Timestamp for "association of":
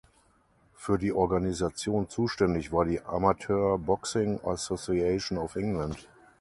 4.43-5.55